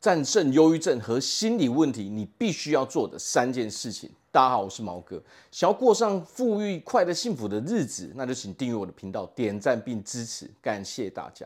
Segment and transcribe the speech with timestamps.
[0.00, 4.08] 战胜忧郁症和心理问题，你必须要做的三件事情。
[4.30, 5.20] 大家好，我是毛哥。
[5.50, 11.44] 想要过上富裕、快乐、幸福的日子，那就请订阅我的频道，点赞并支持，感谢大家。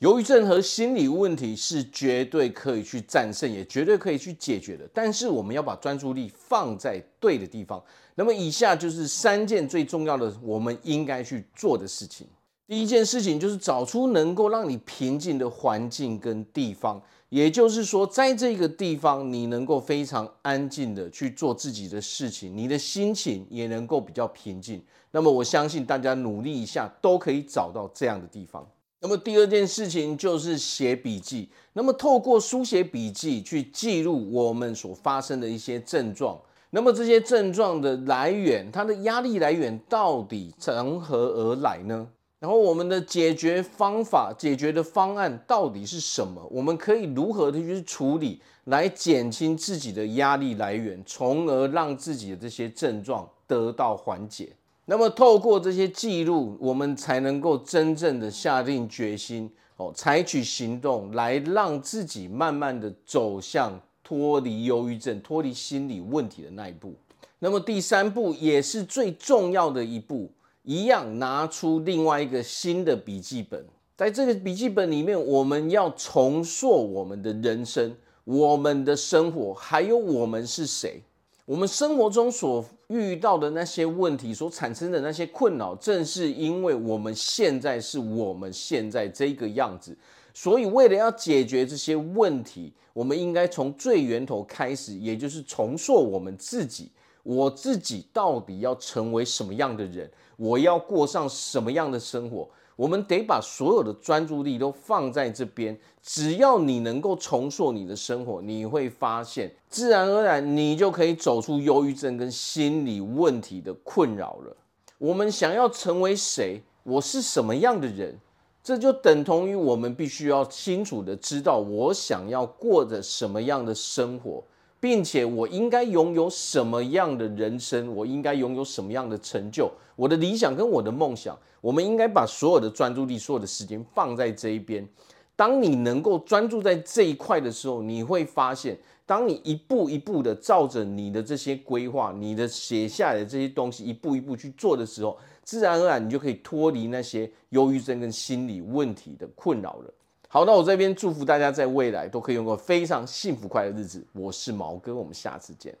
[0.00, 4.86] 忧郁症和心理问题是绝对可以去战胜，也绝对可以去解决的。
[4.92, 7.82] 但是我们要把专注力放在对的地方。
[8.14, 12.26] 那么以下就是三件最重要的，我们应该去做的事情。
[12.66, 17.00] 第一件事情就是找出能够让你平静的环境跟地方，
[17.34, 24.80] 也就是说，在这个地方你能够非常安静的去做自己的事情，你的心情也能够比较平静。
[25.10, 28.64] 那么我相信大家努力一下都可以找到这样的地方。
[29.00, 36.40] 那么第二件事情就是写笔记，那么透过书写笔记去记录我们所发生的一些症状，
[36.70, 42.06] 那么这些症状的来源，它的压力来源到底从何而来呢？
[42.44, 46.46] 然后我们的解决方法、解决的方案到底是什么？
[46.50, 54.52] 我们可以如何的去处理，来减轻自己的压力来源，从而让自己的这些症状得到缓解。
[54.84, 66.94] 那么透过这些记录，我们才能够真正的下定决心哦，采取行动，来让自己慢慢的走向脱离忧郁症、脱离心理问题的那一步。
[67.38, 70.30] 那么第三步也是最重要的一步。
[70.64, 73.64] 一样拿出另外一个新的笔记本，
[73.96, 81.02] 在这个笔记本里面，我们要重塑我们的人生、我们的生活，还有我们是谁。
[81.46, 89.94] 我们生活中所遇到的那些问题，所产生的那些困扰，正是因为我们现在是我们现在这个样子。
[90.32, 96.90] 所以，为了要解决这些问题，我们应该从最源头开始，也就是重塑我们自己。
[97.24, 100.08] 我自己到底要成为什么样的人？
[100.36, 102.48] 我要过上什么样的生活？
[102.76, 105.78] 我们得把所有的专注力都放在这边。
[106.02, 114.56] 只要你能够重塑你的生活，你会发现，自然而然你就可以走出忧郁症跟心理问题的困扰了。
[114.98, 116.62] 我们想要成为谁？
[116.82, 118.18] 我是什么样的人？
[118.62, 124.42] 这就等同于我们必须要清楚的知道，我想要过着什么样的生活。
[124.84, 127.96] 并且我应该拥有什么样的人生？
[127.96, 129.72] 我应该拥有什么样的成就？
[129.96, 134.86] 我的理想跟我的梦想，我们应该把所有的专注力、所有的时间放在这一边。
[135.34, 149.94] 当你能够专注在这一块的时候，你会发现，当你一步一步的照着你的这些规划、你的写下来的这些东西，一步一步去做的时候，自然而然你就可以脱离那些忧郁症跟心理问题的困扰了。
[150.34, 154.04] 好，那我这边祝福大家在未来都可以用个非常幸福快乐的日子。
[154.12, 155.72] 我是毛哥，我们下次见。